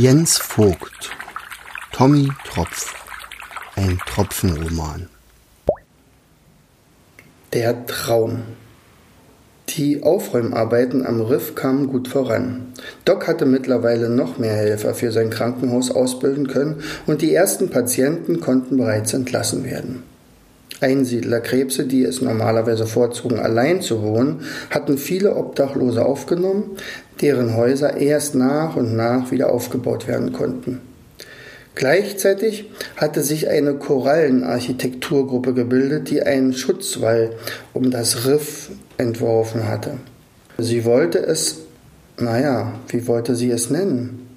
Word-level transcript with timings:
Jens 0.00 0.38
Vogt, 0.38 1.10
Tommy 1.90 2.28
Tropf, 2.48 2.94
ein 3.74 3.98
Tropfenroman. 4.06 5.08
Der 7.52 7.84
Traum. 7.86 8.42
Die 9.70 10.04
Aufräumarbeiten 10.04 11.04
am 11.04 11.20
Riff 11.20 11.56
kamen 11.56 11.88
gut 11.88 12.06
voran. 12.06 12.74
Doc 13.04 13.26
hatte 13.26 13.44
mittlerweile 13.44 14.08
noch 14.08 14.38
mehr 14.38 14.54
Helfer 14.54 14.94
für 14.94 15.10
sein 15.10 15.30
Krankenhaus 15.30 15.90
ausbilden 15.90 16.46
können 16.46 16.80
und 17.06 17.20
die 17.20 17.34
ersten 17.34 17.68
Patienten 17.68 18.38
konnten 18.38 18.76
bereits 18.76 19.12
entlassen 19.14 19.64
werden. 19.64 20.04
Einsiedlerkrebse, 20.80 21.86
die 21.86 22.04
es 22.04 22.20
normalerweise 22.20 22.86
vorzogen, 22.86 23.38
allein 23.38 23.82
zu 23.82 24.02
wohnen, 24.02 24.42
hatten 24.70 24.98
viele 24.98 25.34
Obdachlose 25.36 26.04
aufgenommen, 26.04 26.76
deren 27.20 27.56
Häuser 27.56 27.96
erst 27.96 28.34
nach 28.34 28.76
und 28.76 28.94
nach 28.94 29.30
wieder 29.30 29.52
aufgebaut 29.52 30.06
werden 30.06 30.32
konnten. 30.32 30.80
Gleichzeitig 31.74 32.70
hatte 32.96 33.22
sich 33.22 33.48
eine 33.48 33.74
Korallenarchitekturgruppe 33.74 35.54
gebildet, 35.54 36.10
die 36.10 36.22
einen 36.22 36.52
Schutzwall 36.52 37.30
um 37.72 37.90
das 37.90 38.26
Riff 38.26 38.70
entworfen 38.96 39.68
hatte. 39.68 39.92
Sie 40.58 40.84
wollte 40.84 41.20
es, 41.20 41.58
naja, 42.18 42.72
wie 42.88 43.06
wollte 43.06 43.36
sie 43.36 43.50
es 43.52 43.70
nennen? 43.70 44.27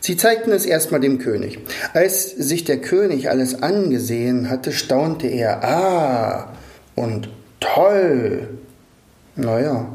Sie 0.00 0.16
zeigten 0.16 0.52
es 0.52 0.64
erstmal 0.64 1.00
dem 1.00 1.18
König. 1.18 1.58
Als 1.92 2.30
sich 2.30 2.64
der 2.64 2.80
König 2.80 3.28
alles 3.28 3.62
angesehen 3.62 4.48
hatte, 4.48 4.72
staunte 4.72 5.26
er, 5.26 5.62
ah, 5.64 6.52
und 6.94 7.28
toll. 7.60 8.48
Naja, 9.36 9.92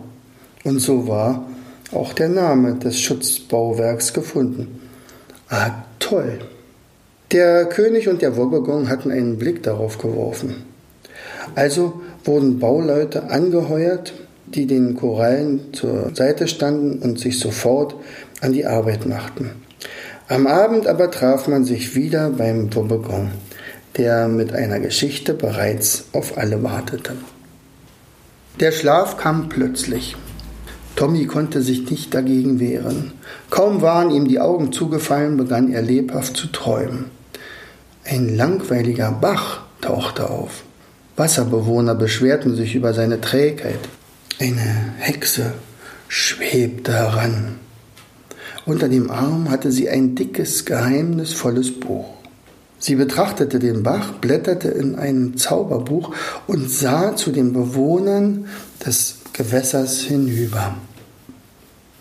und 0.63 0.79
so 0.79 1.07
war 1.07 1.47
auch 1.91 2.13
der 2.13 2.29
Name 2.29 2.75
des 2.75 2.99
Schutzbauwerks 2.99 4.13
gefunden. 4.13 4.81
Ah, 5.49 5.71
toll. 5.99 6.39
Der 7.31 7.65
König 7.65 8.07
und 8.07 8.21
der 8.21 8.37
Wobbegong 8.37 8.89
hatten 8.89 9.11
einen 9.11 9.37
Blick 9.37 9.63
darauf 9.63 9.97
geworfen. 9.97 10.65
Also 11.55 12.01
wurden 12.23 12.59
Bauleute 12.59 13.29
angeheuert, 13.29 14.13
die 14.47 14.67
den 14.67 14.95
Korallen 14.95 15.73
zur 15.73 16.15
Seite 16.15 16.47
standen 16.47 16.99
und 16.99 17.19
sich 17.19 17.39
sofort 17.39 17.95
an 18.41 18.53
die 18.53 18.65
Arbeit 18.65 19.05
machten. 19.05 19.51
Am 20.27 20.47
Abend 20.47 20.87
aber 20.87 21.11
traf 21.11 21.47
man 21.47 21.65
sich 21.65 21.95
wieder 21.95 22.31
beim 22.31 22.73
Wobbegong, 22.73 23.31
der 23.95 24.27
mit 24.27 24.53
einer 24.53 24.79
Geschichte 24.79 25.35
bereits 25.35 26.05
auf 26.13 26.37
alle 26.37 26.63
wartete. 26.63 27.13
Der 28.59 28.71
Schlaf 28.71 29.17
kam 29.17 29.49
plötzlich. 29.49 30.15
Tommy 30.95 31.27
konnte 31.27 31.61
sich 31.61 31.91
nicht 31.91 32.15
dagegen 32.15 32.59
wehren. 32.59 33.13
Kaum 33.51 33.81
waren 33.83 34.09
ihm 34.09 34.27
die 34.27 34.39
Augen 34.39 34.71
zugefallen, 34.71 35.37
begann 35.37 35.71
er 35.71 35.83
lebhaft 35.83 36.35
zu 36.37 36.47
träumen. 36.47 37.11
Ein 38.03 38.35
langweiliger 38.35 39.11
Bach 39.11 39.61
tauchte 39.81 40.29
auf. 40.29 40.63
Wasserbewohner 41.17 41.93
beschwerten 41.93 42.55
sich 42.55 42.73
über 42.73 42.93
seine 42.93 43.21
Trägheit. 43.21 43.79
Eine 44.39 44.93
Hexe 44.97 45.53
schwebte 46.07 46.93
heran. 46.93 47.59
Unter 48.65 48.89
dem 48.89 49.11
Arm 49.11 49.51
hatte 49.51 49.71
sie 49.71 49.89
ein 49.89 50.15
dickes, 50.15 50.65
geheimnisvolles 50.65 51.79
Buch. 51.79 52.15
Sie 52.79 52.95
betrachtete 52.95 53.59
den 53.59 53.83
Bach, 53.83 54.13
blätterte 54.13 54.69
in 54.69 54.95
einem 54.95 55.37
Zauberbuch 55.37 56.13
und 56.47 56.69
sah 56.69 57.15
zu 57.15 57.31
den 57.31 57.53
Bewohnern 57.53 58.47
des 58.85 59.17
Gewässers 59.33 59.99
hinüber. 60.01 60.75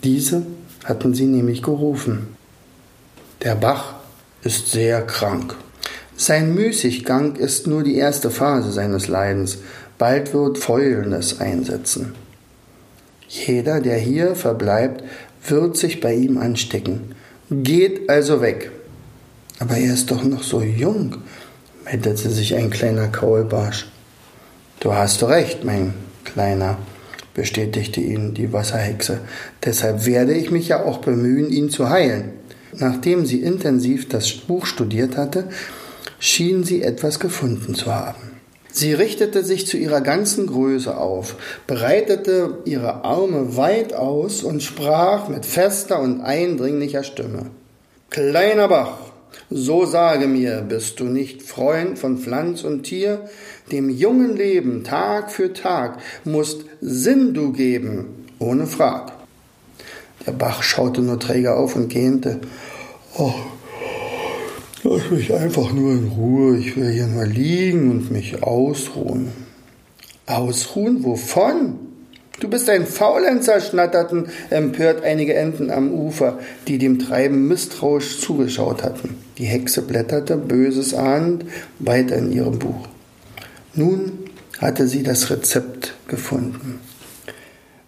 Diese 0.03 0.45
hatten 0.85 1.15
sie 1.15 1.27
nämlich 1.27 1.63
gerufen. 1.63 2.29
Der 3.43 3.55
Bach 3.55 3.95
ist 4.43 4.71
sehr 4.71 5.03
krank. 5.03 5.55
Sein 6.17 6.55
Müßiggang 6.55 7.37
ist 7.37 7.67
nur 7.67 7.83
die 7.83 7.97
erste 7.97 8.31
Phase 8.31 8.73
seines 8.73 9.09
Leidens. 9.09 9.59
Bald 9.99 10.33
wird 10.33 10.59
Fäulnis 10.59 11.41
einsetzen. 11.41 12.15
Jeder, 13.29 13.81
der 13.81 13.99
hier 13.99 14.37
verbleibt, 14.37 15.03
wird 15.47 15.77
sich 15.77 16.01
bei 16.01 16.15
ihm 16.15 16.39
anstecken. 16.39 17.15
Geht 17.51 18.09
also 18.09 18.41
weg. 18.41 18.71
Aber 19.59 19.77
er 19.77 19.95
ist 19.95 20.11
doch 20.11 20.25
noch 20.25 20.43
so 20.43 20.63
jung, 20.63 21.19
meldete 21.85 22.31
sich 22.31 22.55
ein 22.55 22.71
kleiner 22.71 23.09
Kaulbarsch. 23.09 23.87
Du 24.81 24.95
hast 24.95 25.23
recht, 25.23 25.65
mein 25.65 25.95
Kleiner, 26.25 26.79
bestätigte 27.35 28.01
ihn 28.01 28.35
die 28.35 28.53
Wasserhexe. 28.53 29.21
Deshalb 29.65 30.07
werde 30.07 30.35
ich 30.35 30.51
mich 30.51 30.69
ja 30.69 30.83
auch 30.83 30.99
bemühen, 30.99 31.51
ihn 31.51 31.71
zu 31.71 31.89
heilen. 31.89 32.31
Nachdem 32.73 33.25
sie 33.25 33.41
intensiv 33.41 34.09
das 34.09 34.33
Buch 34.33 34.67
studiert 34.67 35.17
hatte, 35.17 35.49
schien 36.19 36.65
sie 36.65 36.83
etwas 36.83 37.21
gefunden 37.21 37.75
zu 37.75 37.95
haben. 37.95 38.34
Sie 38.77 38.93
richtete 38.93 39.45
sich 39.45 39.69
zu 39.69 39.77
ihrer 39.77 40.01
ganzen 40.01 40.49
Größe 40.49 40.97
auf, 40.97 41.37
breitete 41.69 42.59
ihre 42.65 43.05
Arme 43.05 43.57
weit 43.57 43.93
aus 43.93 44.43
und 44.43 44.65
sprach 44.65 45.29
mit 45.29 45.47
fester 45.47 46.01
und 46.01 46.23
eindringlicher 46.23 47.05
Stimme. 47.05 47.47
Kleiner 48.11 48.67
Bach, 48.67 48.99
so 49.49 49.87
sage 49.87 50.27
mir, 50.27 50.63
bist 50.63 50.99
du 50.99 51.05
nicht 51.05 51.43
Freund 51.45 52.01
von 52.01 52.19
Pflanz 52.19 52.65
und 52.65 52.83
Tier? 52.83 53.29
Dem 53.71 53.91
jungen 53.91 54.37
Leben 54.37 54.83
Tag 54.83 55.31
für 55.31 55.53
Tag 55.53 56.01
musst 56.25 56.63
Sinn 56.81 57.33
du 57.33 57.53
geben, 57.53 58.27
ohne 58.41 58.67
Frag. 58.67 59.13
Der 60.27 60.33
Bach 60.33 60.65
schaute 60.65 61.01
nur 61.01 61.21
träger 61.21 61.59
auf 61.59 61.77
und 61.77 61.91
gähnte. 61.91 62.41
Oh, 63.17 63.35
Lass 64.85 65.11
mich 65.11 65.33
einfach 65.33 65.73
nur 65.73 65.93
in 65.93 66.09
Ruhe. 66.09 66.59
Ich 66.59 66.77
will 66.77 66.91
hier 66.91 67.07
nur 67.07 67.25
liegen 67.25 67.91
und 67.91 68.11
mich 68.11 68.43
ausruhen. 68.43 69.33
Ausruhen? 70.27 71.03
Wovon? 71.05 71.79
Du 72.41 72.49
bist 72.49 72.69
ein 72.69 72.85
Faulenzer, 72.85 73.61
schnatterten 73.63 74.29
empört 74.51 75.03
einige 75.03 75.35
Enten 75.35 75.71
am 75.71 75.91
Ufer, 75.91 76.39
die 76.69 76.77
dem 76.77 76.99
Treiben 76.99 77.49
misstrauisch 77.49 78.21
zugeschaut 78.21 78.83
hatten. 78.83 79.17
Die 79.39 79.47
Hexe 79.47 79.81
blätterte, 79.81 80.37
böses 80.37 80.93
ahnend, 80.93 81.47
weiter 81.79 82.17
in 82.17 82.31
ihrem 82.31 82.59
Buch. 82.59 82.89
Nun 83.75 84.13
hatte 84.59 84.87
sie 84.87 85.03
das 85.03 85.31
Rezept 85.31 85.95
gefunden. 86.09 86.81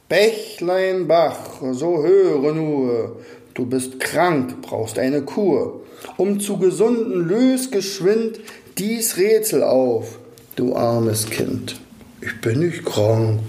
Bächlein 0.08 1.06
Bach, 1.06 1.60
so 1.72 2.02
höre 2.02 2.54
nur, 2.54 3.20
du 3.56 3.66
bist 3.66 3.98
krank, 3.98 4.62
brauchst 4.62 4.98
eine 4.98 5.22
Kur 5.22 5.82
um 6.16 6.40
zu 6.40 6.58
gesunden, 6.58 7.28
lös 7.28 7.70
geschwind 7.70 8.40
dies 8.78 9.16
Rätsel 9.16 9.62
auf, 9.62 10.18
du 10.56 10.74
armes 10.76 11.26
Kind. 11.26 11.76
Ich 12.20 12.40
bin 12.40 12.60
nicht 12.60 12.84
krank, 12.84 13.40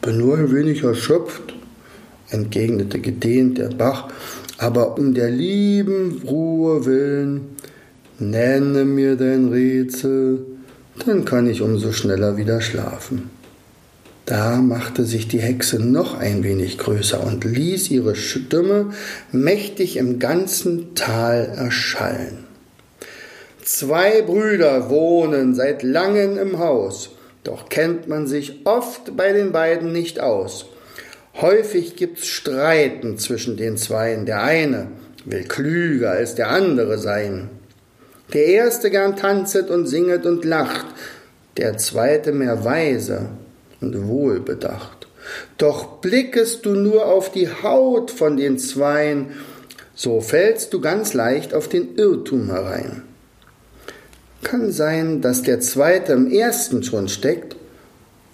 bin 0.00 0.18
nur 0.18 0.38
ein 0.38 0.52
wenig 0.52 0.82
erschöpft, 0.82 1.54
entgegnete 2.30 3.00
gedehnt 3.00 3.58
der 3.58 3.68
Bach, 3.68 4.08
aber 4.58 4.98
um 4.98 5.14
der 5.14 5.30
lieben 5.30 6.22
Ruhe 6.24 6.84
willen, 6.84 7.56
nenne 8.18 8.84
mir 8.84 9.16
dein 9.16 9.48
Rätsel, 9.48 10.46
dann 11.04 11.24
kann 11.24 11.48
ich 11.48 11.62
umso 11.62 11.92
schneller 11.92 12.36
wieder 12.36 12.60
schlafen. 12.60 13.30
Da 14.24 14.56
machte 14.56 15.04
sich 15.04 15.26
die 15.26 15.40
Hexe 15.40 15.80
noch 15.80 16.18
ein 16.18 16.44
wenig 16.44 16.78
größer 16.78 17.24
und 17.24 17.44
ließ 17.44 17.90
ihre 17.90 18.14
Stimme 18.14 18.92
mächtig 19.32 19.96
im 19.96 20.20
ganzen 20.20 20.94
Tal 20.94 21.52
erschallen. 21.56 22.44
Zwei 23.64 24.22
Brüder 24.22 24.90
wohnen 24.90 25.54
seit 25.54 25.82
langem 25.82 26.38
im 26.38 26.58
Haus, 26.58 27.10
doch 27.42 27.68
kennt 27.68 28.08
man 28.08 28.26
sich 28.28 28.60
oft 28.64 29.16
bei 29.16 29.32
den 29.32 29.50
beiden 29.50 29.92
nicht 29.92 30.20
aus. 30.20 30.66
Häufig 31.40 31.96
gibt's 31.96 32.26
Streiten 32.26 33.18
zwischen 33.18 33.56
den 33.56 33.76
Zweien. 33.76 34.26
Der 34.26 34.42
eine 34.42 34.88
will 35.24 35.44
klüger 35.44 36.12
als 36.12 36.34
der 36.34 36.50
andere 36.50 36.98
sein. 36.98 37.48
Der 38.32 38.46
erste 38.46 38.90
gern 38.90 39.16
tanzet 39.16 39.70
und 39.70 39.86
singet 39.86 40.26
und 40.26 40.44
lacht, 40.44 40.86
der 41.56 41.76
zweite 41.78 42.32
mehr 42.32 42.64
weise 42.64 43.28
und 43.82 44.08
wohlbedacht. 44.08 45.06
Doch 45.58 46.00
blickest 46.00 46.64
du 46.66 46.74
nur 46.74 47.06
auf 47.06 47.30
die 47.30 47.48
Haut 47.48 48.10
von 48.10 48.36
den 48.36 48.58
Zweien, 48.58 49.32
so 49.94 50.20
fällst 50.20 50.72
du 50.72 50.80
ganz 50.80 51.14
leicht 51.14 51.54
auf 51.54 51.68
den 51.68 51.96
Irrtum 51.96 52.50
herein. 52.50 53.02
Kann 54.42 54.72
sein, 54.72 55.20
dass 55.20 55.42
der 55.42 55.60
Zweite 55.60 56.12
im 56.12 56.30
Ersten 56.30 56.82
schon 56.82 57.08
steckt 57.08 57.56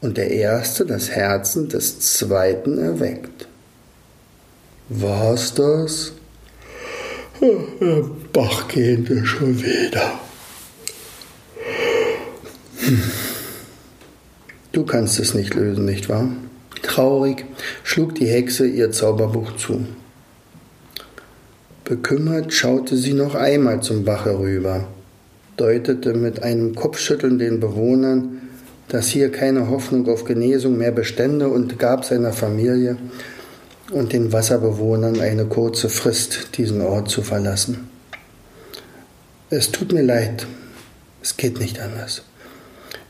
und 0.01 0.17
der 0.17 0.31
Erste 0.31 0.87
das 0.87 1.11
Herzen 1.11 1.69
des 1.69 2.01
Zweiten 2.01 2.79
erweckt. 2.79 3.47
War's 4.89 5.53
das? 5.55 6.13
Bach 8.33 8.69
gähnte 8.69 9.27
schon 9.27 9.63
wieder. 9.63 10.21
Hm. 12.79 13.03
Du 14.79 14.85
kannst 14.85 15.19
es 15.19 15.35
nicht 15.35 15.55
lösen, 15.55 15.87
nicht 15.87 16.09
wahr? 16.09 16.29
Traurig 16.85 17.45
schlug 17.83 18.15
die 18.15 18.29
Hexe 18.29 18.65
ihr 18.65 18.93
Zauberbuch 18.93 19.57
zu. 19.57 19.85
Bekümmert 21.85 22.53
schaute 22.53 22.97
sie 22.97 23.13
noch 23.13 23.35
einmal 23.35 23.83
zum 23.83 24.05
Bach 24.05 24.25
herüber, 24.25 24.87
deutete 25.57 26.15
mit 26.15 26.45
einem 26.45 26.77
Kopfschütteln 26.77 27.41
den 27.41 27.59
Bewohnern, 27.59 28.41
dass 28.87 29.09
hier 29.09 29.33
keine 29.33 29.69
Hoffnung 29.69 30.09
auf 30.09 30.25
Genesung 30.25 30.79
mehr 30.79 30.93
bestände 30.93 31.49
und 31.49 31.81
gab 31.81 32.05
seiner 32.05 32.33
Familie 32.33 32.99
und 33.91 34.13
den 34.13 34.33
Wasserbewohnern 34.33 35.19
eine 35.19 35.47
kurze 35.47 35.89
Frist, 35.89 36.57
diesen 36.57 36.83
Ort 36.83 37.11
zu 37.11 37.23
verlassen. 37.23 37.89
Es 39.51 39.73
tut 39.73 39.91
mir 39.91 40.03
leid, 40.03 40.47
es 41.21 41.37
geht 41.37 41.59
nicht 41.59 41.81
anders. 41.81 42.23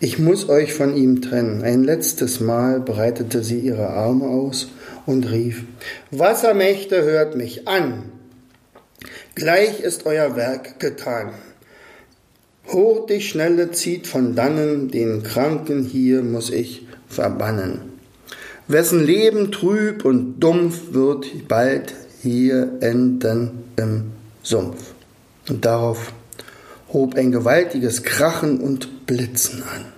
Ich 0.01 0.19
muss 0.19 0.49
euch 0.49 0.75
von 0.75 0.97
ihm 0.97 1.23
trennen. 1.23 1.63
Ein 1.63 1.85
letztes 1.85 2.41
Mal 2.41 2.81
breitete 2.81 3.43
sie 3.43 3.59
ihre 3.59 3.89
Arme 3.89 4.27
aus 4.27 4.69
und 5.07 5.31
rief, 5.31 5.65
Wassermächte 6.11 7.03
hört 7.03 7.37
mich 7.37 7.67
an. 7.67 8.05
Gleich 9.35 9.81
ist 9.81 10.07
euer 10.07 10.37
Werk 10.37 10.81
getan. 10.81 11.33
Hoch 12.69 13.07
die 13.07 13.21
Schnelle 13.21 13.71
zieht 13.71 14.07
von 14.07 14.35
dannen, 14.35 14.89
den 14.91 15.23
Kranken 15.23 15.85
hier 15.85 16.23
muss 16.23 16.51
ich 16.51 16.87
verbannen. 17.09 17.81
Wessen 18.67 19.03
Leben 19.03 19.51
trüb 19.51 20.05
und 20.05 20.41
dumpf 20.41 20.93
wird 20.93 21.49
bald 21.49 21.95
hier 22.23 22.73
enden 22.81 23.65
im 23.77 24.13
Sumpf. 24.43 24.93
Und 25.49 25.65
darauf 25.65 26.13
hob 26.93 27.15
ein 27.15 27.31
gewaltiges 27.31 28.03
Krachen 28.03 28.61
und 28.61 29.07
Blitzen 29.07 29.63
an. 29.63 29.98